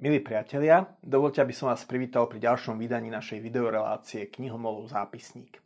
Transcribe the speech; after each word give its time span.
Milí 0.00 0.16
priatelia, 0.16 0.88
dovolte, 1.04 1.44
aby 1.44 1.52
som 1.52 1.68
vás 1.68 1.84
privítal 1.84 2.24
pri 2.24 2.40
ďalšom 2.40 2.80
vydaní 2.80 3.12
našej 3.12 3.36
videorelácie 3.36 4.32
Knihomolov 4.32 4.88
zápisník. 4.88 5.60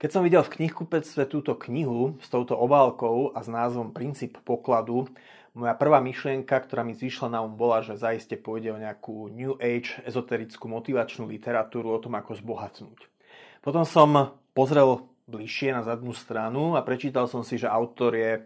Keď 0.00 0.08
som 0.08 0.24
videl 0.24 0.40
v 0.40 0.48
knihkupectve 0.48 1.28
túto 1.28 1.52
knihu 1.60 2.16
s 2.24 2.32
touto 2.32 2.56
obálkou 2.56 3.36
a 3.36 3.44
s 3.44 3.52
názvom 3.52 3.92
Princíp 3.92 4.40
pokladu, 4.48 5.12
moja 5.52 5.76
prvá 5.76 6.00
myšlienka, 6.00 6.56
ktorá 6.56 6.88
mi 6.88 6.96
zišla 6.96 7.36
na 7.36 7.44
um, 7.44 7.52
bola, 7.52 7.84
že 7.84 8.00
zaiste 8.00 8.40
pôjde 8.40 8.72
o 8.72 8.80
nejakú 8.80 9.28
New 9.28 9.60
Age 9.60 10.00
ezoterickú 10.08 10.72
motivačnú 10.72 11.28
literatúru 11.28 11.92
o 11.92 12.00
tom, 12.00 12.16
ako 12.16 12.32
zbohatnúť. 12.32 13.12
Potom 13.60 13.84
som 13.84 14.40
pozrel 14.56 15.04
bližšie 15.28 15.76
na 15.76 15.84
zadnú 15.84 16.16
stranu 16.16 16.80
a 16.80 16.80
prečítal 16.80 17.28
som 17.28 17.44
si, 17.44 17.60
že 17.60 17.68
autor 17.68 18.16
je 18.16 18.40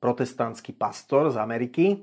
protestantský 0.00 0.72
pastor 0.72 1.28
z 1.28 1.36
Ameriky, 1.36 2.00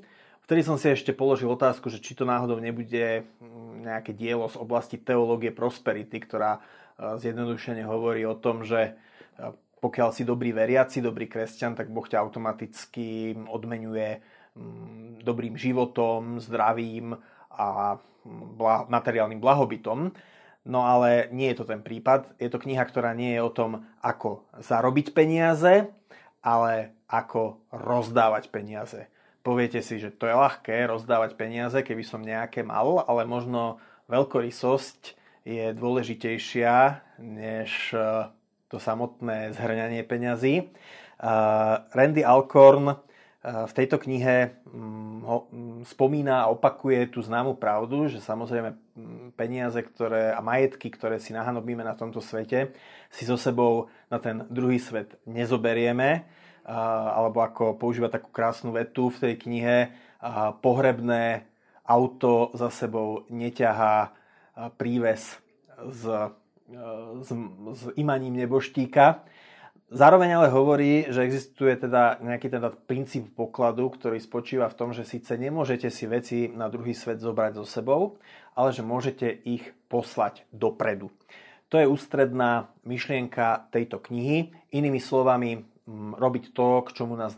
Vtedy 0.52 0.68
som 0.68 0.76
si 0.76 0.91
ešte 0.91 1.16
položil 1.16 1.48
otázku, 1.48 1.88
že 1.88 2.04
či 2.04 2.12
to 2.12 2.28
náhodou 2.28 2.59
nebude 2.59 3.23
mm, 3.23 3.88
nejaké 3.88 4.12
dielo 4.12 4.52
z 4.52 4.59
oblasti 4.59 5.00
teológie 5.00 5.48
prosperity, 5.48 6.20
ktorá 6.20 6.59
e, 6.59 7.16
zjednodušene 7.23 7.88
hovorí 7.88 8.28
o 8.28 8.36
tom, 8.36 8.68
že 8.68 8.92
e, 9.40 9.48
pokiaľ 9.80 10.12
si 10.12 10.28
dobrý 10.28 10.52
veriaci, 10.52 11.00
dobrý 11.00 11.32
kresťan, 11.32 11.80
tak 11.80 11.88
Boh 11.88 12.04
ťa 12.04 12.20
automaticky 12.20 13.32
odmenuje 13.48 14.20
mm, 14.59 15.23
dobrým 15.23 15.56
životom, 15.56 16.44
zdravím 16.44 17.16
a 17.56 17.95
mm, 17.95 18.92
materiálnym 18.92 19.40
blahobytom. 19.40 20.12
No 20.68 20.80
ale 20.84 21.31
nie 21.31 21.48
je 21.56 21.64
to 21.64 21.72
ten 21.72 21.80
prípad. 21.80 22.28
Je 22.44 22.52
to 22.52 22.59
kniha, 22.59 22.84
ktorá 22.84 23.16
nie 23.16 23.40
je 23.40 23.40
o 23.40 23.56
tom, 23.56 23.88
ako 24.04 24.52
zarobiť 24.59 25.16
peniaze, 25.16 25.88
ale 26.44 26.92
ako 27.08 27.64
rozdávať 27.72 28.52
peniaze 28.52 29.08
poviete 29.41 29.81
si, 29.81 29.98
že 29.98 30.13
to 30.13 30.30
je 30.30 30.38
ľahké 30.38 30.86
rozdávať 30.90 31.34
peniaze, 31.36 31.77
keby 31.81 32.04
som 32.05 32.22
nejaké 32.22 32.62
mal, 32.62 33.06
ale 33.06 33.25
možno 33.25 33.81
veľkorysosť 34.09 35.17
je 35.45 35.73
dôležitejšia 35.73 37.02
než 37.17 37.94
e, 37.94 38.30
to 38.69 38.78
samotné 38.78 39.58
zhrňanie 39.58 40.06
peňazí. 40.06 40.56
E, 40.62 40.66
Randy 41.89 42.22
Alcorn 42.22 42.94
e, 42.94 42.95
v 43.42 43.73
tejto 43.73 43.97
knihe 43.97 44.62
mm, 44.69 45.17
mm, 45.25 45.80
spomína 45.89 46.45
a 46.45 46.52
opakuje 46.53 47.09
tú 47.09 47.25
známu 47.25 47.58
pravdu, 47.58 48.06
že 48.06 48.22
samozrejme 48.22 48.78
mm, 48.78 49.28
peniaze 49.34 49.81
ktoré, 49.81 50.38
a 50.38 50.42
majetky, 50.45 50.94
ktoré 50.94 51.17
si 51.17 51.34
nahanobíme 51.34 51.81
na 51.81 51.97
tomto 51.97 52.22
svete, 52.22 52.78
si 53.09 53.25
so 53.25 53.38
sebou 53.38 53.89
na 54.14 54.22
ten 54.22 54.45
druhý 54.53 54.78
svet 54.78 55.17
nezoberieme, 55.25 56.41
alebo 56.66 57.42
ako 57.42 57.76
používa 57.78 58.12
takú 58.12 58.30
krásnu 58.30 58.73
vetu 58.76 59.09
v 59.09 59.22
tej 59.30 59.34
knihe, 59.42 59.78
pohrebné 60.62 61.50
auto 61.81 62.53
za 62.53 62.70
sebou 62.70 63.26
neťahá 63.34 64.14
príves 64.78 65.42
s, 65.81 66.03
s, 67.26 67.30
s 67.73 67.81
imaním 67.98 68.38
neboštíka. 68.38 69.26
Zároveň 69.92 70.40
ale 70.40 70.48
hovorí, 70.48 71.12
že 71.12 71.28
existuje 71.28 71.76
teda 71.76 72.23
nejaký 72.23 72.48
teda 72.48 72.72
princíp 72.72 73.36
pokladu, 73.36 73.92
ktorý 73.92 74.23
spočíva 74.23 74.72
v 74.72 74.78
tom, 74.80 74.90
že 74.96 75.03
síce 75.03 75.36
nemôžete 75.36 75.92
si 75.92 76.08
veci 76.08 76.48
na 76.48 76.72
druhý 76.72 76.96
svet 76.96 77.20
zobrať 77.20 77.59
so 77.59 77.68
sebou, 77.68 78.16
ale 78.56 78.72
že 78.72 78.88
môžete 78.88 79.28
ich 79.44 79.68
poslať 79.92 80.48
dopredu. 80.56 81.12
To 81.72 81.80
je 81.80 81.92
ústredná 81.92 82.72
myšlienka 82.88 83.68
tejto 83.72 84.00
knihy. 84.00 84.56
Inými 84.72 85.00
slovami, 85.00 85.68
robiť 86.16 86.56
to, 86.56 86.88
k 86.88 86.89
čomu 86.95 87.20
nás 87.20 87.36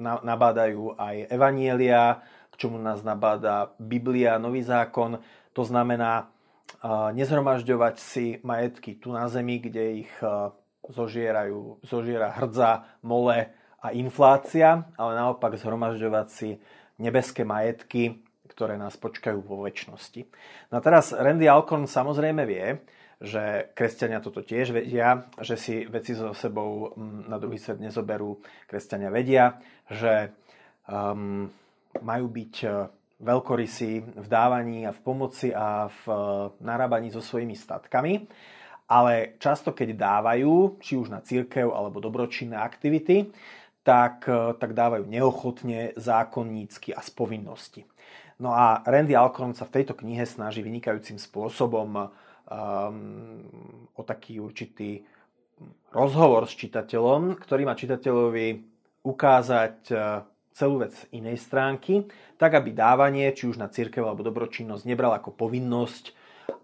nabádajú 0.00 0.98
aj 0.98 1.30
evanielia, 1.32 2.22
k 2.50 2.54
čomu 2.56 2.78
nás 2.78 3.02
nabáda 3.02 3.74
Biblia, 3.78 4.38
Nový 4.38 4.62
zákon. 4.62 5.18
To 5.54 5.62
znamená 5.62 6.30
nezhromažďovať 7.14 7.94
si 7.98 8.38
majetky 8.46 8.98
tu 8.98 9.10
na 9.10 9.26
zemi, 9.26 9.58
kde 9.58 10.06
ich 10.06 10.12
zožierajú, 10.88 11.82
zožiera 11.82 12.32
hrdza, 12.32 12.86
mole 13.02 13.50
a 13.78 13.94
inflácia, 13.94 14.88
ale 14.96 15.12
naopak 15.18 15.58
zhromažďovať 15.58 16.26
si 16.30 16.58
nebeské 16.98 17.46
majetky, 17.46 18.22
ktoré 18.50 18.74
nás 18.74 18.98
počkajú 18.98 19.38
vo 19.44 19.62
väčšnosti. 19.62 20.26
No 20.72 20.78
a 20.78 20.82
teraz 20.82 21.14
Randy 21.14 21.46
Alcorn 21.46 21.86
samozrejme 21.86 22.42
vie, 22.42 22.82
že 23.18 23.74
kresťania 23.74 24.22
toto 24.22 24.46
tiež 24.46 24.70
vedia, 24.70 25.26
že 25.42 25.58
si 25.58 25.74
veci 25.90 26.14
so 26.14 26.30
sebou 26.30 26.94
mm, 26.94 27.26
na 27.26 27.36
druhý 27.42 27.58
svet 27.58 27.82
nezoberú. 27.82 28.38
Kresťania 28.70 29.10
vedia, 29.10 29.58
že 29.90 30.30
um, 30.86 31.50
majú 31.98 32.26
byť 32.30 32.54
e, 32.62 32.68
veľkorysí 33.18 34.22
v 34.22 34.26
dávaní 34.30 34.86
a 34.86 34.94
v 34.94 35.00
pomoci 35.02 35.50
a 35.50 35.90
v 35.90 36.02
e, 36.06 36.14
narábaní 36.62 37.10
so 37.10 37.18
svojimi 37.18 37.58
statkami. 37.58 38.30
Ale 38.88 39.36
často, 39.42 39.74
keď 39.74 39.98
dávajú, 39.98 40.80
či 40.80 40.96
už 40.96 41.12
na 41.12 41.20
církev 41.20 41.68
alebo 41.74 42.00
dobročinné 42.00 42.54
aktivity, 42.56 43.28
tak, 43.82 44.30
e, 44.30 44.54
tak 44.62 44.78
dávajú 44.78 45.10
neochotne, 45.10 45.98
zákonnícky 45.98 46.94
a 46.94 47.02
z 47.02 47.10
povinnosti. 47.10 47.82
No 48.38 48.54
a 48.54 48.86
Randy 48.86 49.18
Alcorn 49.18 49.58
sa 49.58 49.66
v 49.66 49.82
tejto 49.82 49.98
knihe 49.98 50.22
snaží 50.22 50.62
vynikajúcim 50.62 51.18
spôsobom 51.18 52.06
um, 52.48 53.44
o 53.94 54.02
taký 54.02 54.40
určitý 54.40 55.04
rozhovor 55.92 56.48
s 56.48 56.54
čitateľom, 56.56 57.36
ktorý 57.38 57.62
má 57.68 57.74
čitateľovi 57.76 58.46
ukázať 59.04 59.76
uh, 59.92 60.24
celú 60.56 60.82
vec 60.82 60.90
z 60.90 61.06
inej 61.14 61.38
stránky, 61.38 62.10
tak 62.34 62.58
aby 62.58 62.74
dávanie, 62.74 63.30
či 63.30 63.46
už 63.46 63.62
na 63.62 63.70
církev 63.70 64.02
alebo 64.02 64.26
dobročinnosť, 64.26 64.82
nebral 64.88 65.14
ako 65.14 65.30
povinnosť, 65.30 66.10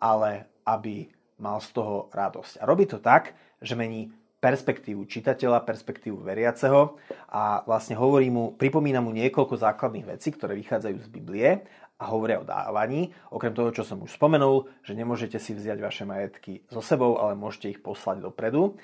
ale 0.02 0.50
aby 0.66 1.06
mal 1.38 1.62
z 1.62 1.70
toho 1.70 2.10
radosť. 2.10 2.58
A 2.58 2.64
robí 2.66 2.90
to 2.90 2.98
tak, 2.98 3.38
že 3.62 3.78
mení 3.78 4.10
perspektívu 4.42 5.08
čitateľa, 5.08 5.64
perspektívu 5.64 6.20
veriaceho 6.20 7.00
a 7.32 7.64
vlastne 7.64 7.96
hovorí 7.96 8.28
mu, 8.28 8.52
pripomína 8.52 9.00
mu 9.00 9.08
niekoľko 9.16 9.56
základných 9.56 10.04
vecí, 10.04 10.36
ktoré 10.36 10.52
vychádzajú 10.60 10.96
z 11.00 11.08
Biblie 11.08 11.64
a 11.98 12.04
hovoria 12.10 12.42
o 12.42 12.46
dávaní. 12.46 13.14
Okrem 13.30 13.54
toho, 13.54 13.70
čo 13.70 13.86
som 13.86 14.02
už 14.02 14.18
spomenul, 14.18 14.66
že 14.82 14.98
nemôžete 14.98 15.38
si 15.38 15.54
vziať 15.54 15.78
vaše 15.78 16.02
majetky 16.02 16.66
so 16.66 16.82
sebou, 16.82 17.16
ale 17.22 17.38
môžete 17.38 17.70
ich 17.70 17.80
poslať 17.80 18.26
dopredu. 18.26 18.74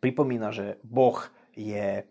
Pripomína, 0.00 0.48
že 0.50 0.80
Boh 0.80 1.20
je 1.52 2.08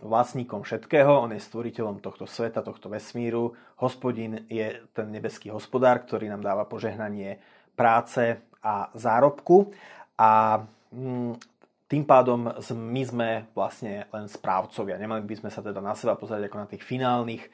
vlastníkom 0.00 0.64
všetkého, 0.64 1.28
on 1.28 1.36
je 1.36 1.42
stvoriteľom 1.44 2.00
tohto 2.00 2.24
sveta, 2.24 2.64
tohto 2.64 2.88
vesmíru. 2.88 3.52
Hospodin 3.82 4.48
je 4.48 4.80
ten 4.96 5.12
nebeský 5.12 5.52
hospodár, 5.52 6.00
ktorý 6.06 6.32
nám 6.32 6.40
dáva 6.40 6.64
požehnanie 6.64 7.42
práce 7.76 8.40
a 8.64 8.88
zárobku. 8.96 9.74
A 10.16 10.62
mm, 10.92 11.36
tým 11.90 12.04
pádom 12.06 12.54
my 12.70 13.02
sme 13.02 13.28
vlastne 13.52 14.06
len 14.14 14.30
správcovia. 14.30 14.94
Nemali 14.94 15.26
by 15.26 15.34
sme 15.42 15.50
sa 15.50 15.60
teda 15.60 15.82
na 15.82 15.98
seba 15.98 16.14
pozerať 16.14 16.46
ako 16.48 16.58
na 16.62 16.70
tých 16.70 16.86
finálnych 16.86 17.44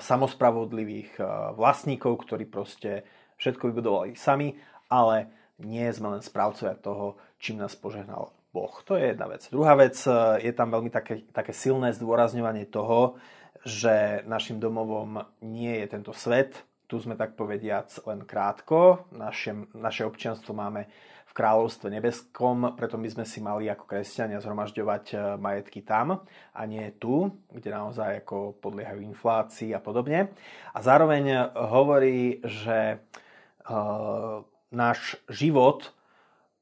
samospravodlivých 0.00 1.20
vlastníkov, 1.52 2.24
ktorí 2.24 2.48
proste 2.48 3.04
všetko 3.36 3.68
vybudovali 3.68 4.16
sami, 4.16 4.56
ale 4.88 5.28
nie 5.60 5.84
sme 5.92 6.16
len 6.16 6.22
správcovia 6.24 6.76
toho, 6.80 7.20
čím 7.36 7.60
nás 7.60 7.76
požehnal 7.76 8.32
Boh. 8.50 8.74
To 8.84 8.98
je 8.98 9.14
jedna 9.14 9.30
vec. 9.30 9.46
Druhá 9.46 9.78
vec, 9.78 9.94
e, 10.02 10.10
je 10.42 10.52
tam 10.52 10.74
veľmi 10.74 10.90
také, 10.90 11.22
také 11.30 11.54
silné 11.54 11.94
zdôrazňovanie 11.94 12.66
toho, 12.66 13.20
že 13.62 14.26
našim 14.26 14.58
domovom 14.58 15.22
nie 15.44 15.84
je 15.84 15.86
tento 15.86 16.10
svet. 16.10 16.66
Tu 16.90 16.98
sme 16.98 17.14
tak 17.14 17.38
povediac 17.38 17.86
len 18.02 18.26
krátko. 18.26 19.06
Naše, 19.14 19.70
naše 19.78 20.02
občianstvo 20.02 20.50
máme 20.50 20.90
v 21.30 21.32
kráľovstve 21.38 21.86
nebeskom, 21.94 22.74
preto 22.74 22.98
my 22.98 23.06
sme 23.06 23.22
si 23.22 23.38
mali 23.38 23.70
ako 23.70 23.86
kresťania 23.86 24.42
zhromažďovať 24.42 25.04
e, 25.14 25.16
majetky 25.38 25.86
tam 25.86 26.26
a 26.26 26.60
nie 26.66 26.82
tu, 26.98 27.30
kde 27.54 27.70
naozaj 27.70 28.26
ako 28.26 28.58
podliehajú 28.58 28.98
inflácii 29.06 29.70
a 29.70 29.78
podobne. 29.78 30.34
A 30.74 30.78
zároveň 30.82 31.54
hovorí, 31.54 32.42
že 32.42 32.98
uh, 32.98 34.42
náš 34.74 35.22
život 35.30 35.94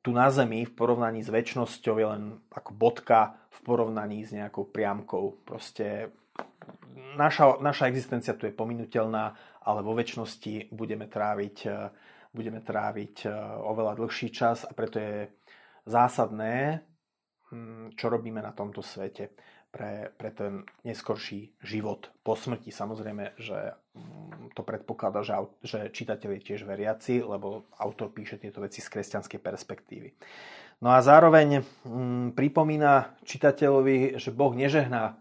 tu 0.04 0.12
na 0.12 0.28
Zemi 0.28 0.68
v 0.68 0.72
porovnaní 0.76 1.24
s 1.24 1.32
väčšnosťou 1.32 1.94
je 1.96 2.06
len 2.06 2.24
ako 2.52 2.70
bodka 2.76 3.40
v 3.48 3.58
porovnaní 3.64 4.24
s 4.24 4.36
nejakou 4.36 4.68
priamkou. 4.68 5.36
Proste 5.48 6.12
naša, 7.16 7.62
naša 7.62 7.88
existencia 7.88 8.34
tu 8.34 8.44
je 8.44 8.52
pominutelná, 8.52 9.38
ale 9.62 9.80
vo 9.80 9.96
väčšnosti 9.96 10.74
budeme 10.74 11.08
tráviť 11.08 11.56
budeme 12.32 12.60
tráviť 12.60 13.24
e, 13.24 13.28
oveľa 13.64 13.98
dlhší 13.98 14.28
čas 14.30 14.62
a 14.62 14.72
preto 14.76 15.00
je 15.00 15.28
zásadné, 15.88 16.84
hm, 17.50 17.96
čo 17.96 18.06
robíme 18.12 18.38
na 18.44 18.52
tomto 18.52 18.84
svete 18.84 19.32
pre, 19.72 20.12
pre 20.16 20.30
ten 20.32 20.64
neskorší 20.84 21.58
život 21.60 22.12
po 22.24 22.36
smrti. 22.36 22.68
Samozrejme, 22.68 23.36
že 23.40 23.74
hm, 23.96 24.52
to 24.52 24.62
predpokladá, 24.64 25.24
že, 25.24 25.34
že 25.64 25.78
čitateľ 25.92 26.38
je 26.38 26.44
tiež 26.44 26.68
veriaci, 26.68 27.24
lebo 27.24 27.68
autor 27.80 28.12
píše 28.12 28.36
tieto 28.36 28.60
veci 28.60 28.84
z 28.84 28.88
kresťanskej 28.92 29.40
perspektívy. 29.40 30.10
No 30.84 30.94
a 30.94 31.02
zároveň 31.02 31.64
hm, 31.64 32.36
pripomína 32.36 33.18
čitateľovi, 33.24 34.20
že 34.20 34.30
Boh 34.30 34.52
nežehná 34.52 35.16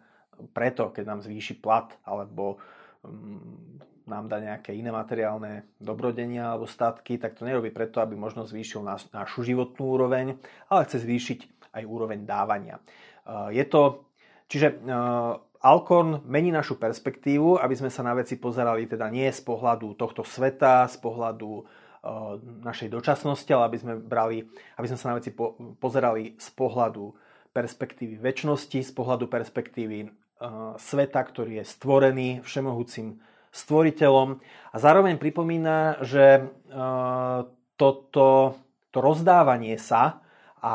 preto, 0.53 0.93
keď 0.93 1.03
nám 1.05 1.19
zvýši 1.25 1.57
plat, 1.57 1.93
alebo 2.05 2.61
mm, 3.03 3.87
nám 4.07 4.31
dá 4.31 4.39
nejaké 4.39 4.71
iné 4.71 4.89
materiálne 4.89 5.67
dobrodenia 5.83 6.55
alebo 6.55 6.65
statky, 6.65 7.19
tak 7.19 7.35
to 7.35 7.43
nerobí 7.43 7.69
preto, 7.69 7.99
aby 7.99 8.15
možno 8.15 8.47
zvýšil 8.47 8.79
nás, 8.81 9.03
našu 9.11 9.43
životnú 9.43 9.83
úroveň, 9.83 10.39
ale 10.71 10.87
chce 10.87 11.03
zvýšiť 11.03 11.39
aj 11.75 11.83
úroveň 11.83 12.23
dávania. 12.23 12.79
Je 13.51 13.61
to, 13.67 14.07
čiže 14.47 14.79
Alkorn 15.59 16.23
mení 16.23 16.55
našu 16.55 16.79
perspektívu, 16.79 17.59
aby 17.59 17.75
sme 17.75 17.91
sa 17.91 17.99
na 18.07 18.15
veci 18.15 18.39
pozerali 18.39 18.87
teda 18.87 19.11
nie 19.11 19.27
z 19.27 19.43
pohľadu 19.43 19.99
tohto 19.99 20.23
sveta, 20.23 20.87
z 20.87 20.97
pohľadu 21.03 21.67
našej 22.63 22.87
dočasnosti, 22.87 23.51
ale 23.51 23.63
aby 23.67 23.77
sme, 23.77 23.93
brali, 23.99 24.47
aby 24.79 24.87
sme 24.87 24.95
sa 24.95 25.11
na 25.11 25.19
veci 25.19 25.35
po, 25.35 25.59
pozerali 25.83 26.39
z 26.39 26.49
pohľadu 26.55 27.11
perspektívy 27.51 28.15
väčšnosti, 28.21 28.79
z 28.79 28.91
pohľadu 28.95 29.27
perspektívy 29.27 30.07
uh, 30.07 30.26
sveta, 30.77 31.21
ktorý 31.21 31.61
je 31.61 31.65
stvorený 31.65 32.29
všemohúcim 32.45 33.17
stvoriteľom. 33.49 34.37
A 34.73 34.75
zároveň 34.77 35.17
pripomína, 35.17 36.05
že 36.05 36.45
uh, 36.45 37.49
toto 37.73 38.57
to 38.91 38.97
rozdávanie 39.03 39.77
sa 39.77 40.25
a 40.61 40.73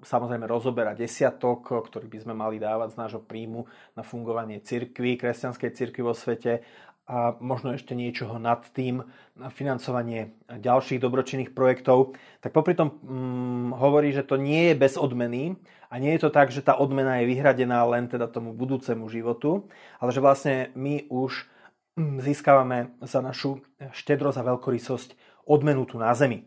samozrejme 0.00 0.46
rozoberá 0.46 0.94
desiatok, 0.94 1.66
ktorý 1.90 2.06
by 2.06 2.18
sme 2.24 2.34
mali 2.34 2.56
dávať 2.62 2.94
z 2.94 3.00
nášho 3.04 3.22
príjmu 3.26 3.66
na 3.98 4.06
fungovanie 4.06 4.62
cirkvy, 4.62 5.18
kresťanskej 5.18 5.70
cirkvy 5.74 6.02
vo 6.06 6.14
svete 6.14 6.62
a 7.08 7.32
možno 7.40 7.72
ešte 7.72 7.96
niečoho 7.96 8.36
nad 8.36 8.68
tým 8.76 9.00
na 9.32 9.48
financovanie 9.48 10.36
ďalších 10.44 11.00
dobročinných 11.00 11.56
projektov, 11.56 12.12
tak 12.44 12.52
popri 12.52 12.76
tom 12.76 13.00
hm, 13.00 13.57
hovorí, 13.74 14.12
že 14.12 14.24
to 14.24 14.40
nie 14.40 14.72
je 14.72 14.74
bez 14.78 14.94
odmeny 14.96 15.56
a 15.88 15.96
nie 15.96 16.12
je 16.16 16.28
to 16.28 16.30
tak, 16.30 16.52
že 16.52 16.64
tá 16.64 16.76
odmena 16.76 17.20
je 17.20 17.30
vyhradená 17.32 17.84
len 17.88 18.08
teda 18.08 18.28
tomu 18.28 18.52
budúcemu 18.52 19.08
životu, 19.08 19.68
ale 19.98 20.10
že 20.12 20.20
vlastne 20.20 20.54
my 20.76 21.08
už 21.08 21.48
hm, 21.96 22.20
získavame 22.20 22.94
za 23.04 23.24
našu 23.24 23.64
štedrosť 23.92 24.38
a 24.40 24.48
veľkorysosť 24.54 25.08
odmenu 25.48 25.88
tu 25.88 25.96
na 25.96 26.12
zemi. 26.12 26.44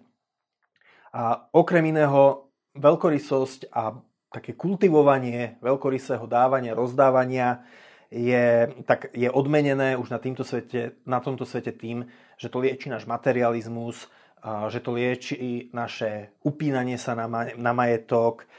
A 1.12 1.50
okrem 1.52 1.92
iného 1.92 2.48
veľkorysosť 2.78 3.74
a 3.74 4.00
také 4.32 4.56
kultivovanie 4.56 5.60
veľkorysého 5.60 6.24
dávania, 6.24 6.78
rozdávania 6.78 7.68
je, 8.08 8.72
tak 8.88 9.12
je 9.12 9.28
odmenené 9.28 10.00
už 10.00 10.12
na, 10.12 10.20
týmto 10.20 10.48
svete, 10.48 11.00
na 11.04 11.20
tomto 11.20 11.44
svete 11.44 11.76
tým, 11.76 12.08
že 12.40 12.48
to 12.48 12.64
lieči 12.64 12.88
náš 12.88 13.08
materializmus, 13.08 14.08
že 14.42 14.80
to 14.82 14.98
lieči 14.98 15.70
naše 15.70 16.34
upínanie 16.42 16.98
sa 16.98 17.14
na, 17.14 17.30
na 17.54 17.72
majetok. 17.78 18.50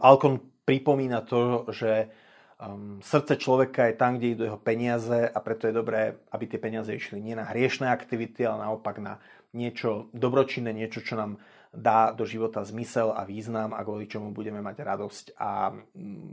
Alkon 0.00 0.38
pripomína 0.64 1.26
to, 1.28 1.68
že 1.68 2.08
um, 2.56 3.02
srdce 3.04 3.36
človeka 3.36 3.90
je 3.90 3.94
tam, 4.00 4.16
kde 4.16 4.32
idú 4.32 4.42
jeho 4.48 4.56
peniaze 4.56 5.28
a 5.28 5.38
preto 5.44 5.68
je 5.68 5.76
dobré, 5.76 6.16
aby 6.32 6.44
tie 6.48 6.56
peniaze 6.56 6.88
išli 6.88 7.20
nie 7.20 7.36
na 7.36 7.44
hriešné 7.44 7.84
aktivity, 7.90 8.48
ale 8.48 8.64
naopak 8.64 8.96
na 9.02 9.20
niečo 9.52 10.08
dobročinné, 10.16 10.72
niečo, 10.72 11.04
čo 11.04 11.20
nám 11.20 11.36
dá 11.74 12.14
do 12.14 12.22
života 12.24 12.62
zmysel 12.62 13.10
a 13.12 13.26
význam 13.26 13.74
a 13.74 13.82
kvôli 13.82 14.06
čomu 14.06 14.30
budeme 14.30 14.62
mať 14.62 14.76
radosť 14.78 15.24
a 15.36 15.74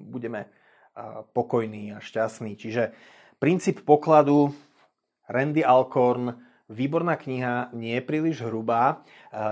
budeme 0.08 0.48
pokojný 1.34 1.98
a 1.98 2.00
šťastný. 2.00 2.54
Čiže 2.56 2.94
princíp 3.42 3.82
pokladu 3.82 4.54
Randy 5.26 5.66
Alcorn, 5.66 6.51
výborná 6.72 7.20
kniha, 7.20 7.70
nie 7.76 8.00
príliš 8.00 8.48
hrubá, 8.48 9.04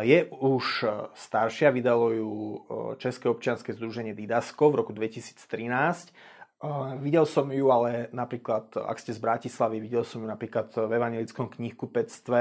je 0.01 0.25
už 0.31 0.88
staršia, 1.13 1.75
vydalo 1.75 2.07
ju 2.16 2.31
České 2.98 3.30
občianske 3.30 3.75
združenie 3.75 4.16
Didasko 4.16 4.71
v 4.71 4.80
roku 4.80 4.92
2013. 4.95 5.36
Videl 7.00 7.24
som 7.24 7.48
ju 7.48 7.71
ale 7.71 8.12
napríklad, 8.12 8.75
ak 8.75 9.00
ste 9.00 9.16
z 9.16 9.24
Bratislavy, 9.24 9.80
videl 9.80 10.04
som 10.04 10.19
ju 10.19 10.27
napríklad 10.27 10.75
v 10.75 10.92
evangelickom 10.92 11.48
knihkupectve 11.48 12.39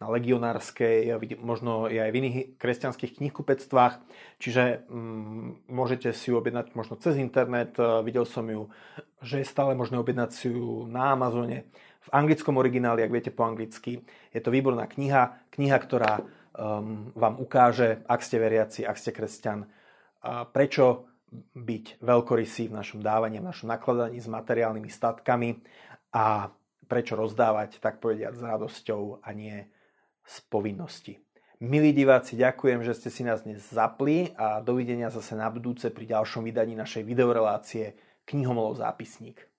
na 0.00 0.08
legionárskej, 0.08 1.12
možno 1.44 1.84
aj 1.84 2.08
v 2.08 2.18
iných 2.24 2.36
kresťanských 2.56 3.20
knihkupectvách, 3.20 4.00
čiže 4.40 4.88
mm, 4.88 5.68
môžete 5.68 6.16
si 6.16 6.32
ju 6.32 6.40
objednať 6.40 6.72
možno 6.72 6.96
cez 6.96 7.20
internet, 7.20 7.76
e, 7.76 8.00
videl 8.00 8.24
som 8.24 8.48
ju, 8.48 8.72
že 9.20 9.44
je 9.44 9.52
stále 9.52 9.76
možné 9.76 10.00
objednať 10.00 10.30
si 10.32 10.48
ju 10.48 10.88
na 10.88 11.12
Amazone, 11.12 11.68
v 12.00 12.08
anglickom 12.16 12.56
origináli, 12.56 13.04
ak 13.04 13.12
viete 13.12 13.32
po 13.32 13.44
anglicky. 13.44 14.00
Je 14.32 14.40
to 14.40 14.48
výborná 14.48 14.88
kniha, 14.88 15.52
kniha, 15.52 15.76
ktorá 15.76 16.20
um, 16.20 17.12
vám 17.12 17.36
ukáže, 17.36 18.00
ak 18.08 18.24
ste 18.24 18.40
veriaci, 18.40 18.88
ak 18.88 18.96
ste 18.96 19.12
kresťan, 19.12 19.68
prečo 20.52 21.08
byť 21.54 22.02
veľkorysý 22.02 22.68
v 22.68 22.76
našom 22.76 23.00
dávaní, 23.00 23.38
v 23.40 23.48
našom 23.48 23.70
nakladaní 23.70 24.18
s 24.20 24.28
materiálnymi 24.28 24.90
statkami 24.90 25.62
a 26.12 26.50
prečo 26.90 27.14
rozdávať, 27.14 27.78
tak 27.78 28.02
povediať, 28.02 28.34
s 28.34 28.42
radosťou 28.42 29.22
a 29.22 29.28
nie 29.30 29.62
z 30.26 30.36
povinnosti. 30.50 31.14
Milí 31.60 31.92
diváci, 31.92 32.40
ďakujem, 32.40 32.80
že 32.82 32.96
ste 32.96 33.08
si 33.12 33.22
nás 33.22 33.44
dnes 33.44 33.60
zapli 33.68 34.32
a 34.34 34.64
dovidenia 34.64 35.12
zase 35.12 35.36
na 35.36 35.52
budúce 35.52 35.92
pri 35.92 36.08
ďalšom 36.08 36.44
vydaní 36.44 36.72
našej 36.72 37.04
videorelácie 37.04 37.94
Knihomolov 38.24 38.80
zápisník. 38.80 39.49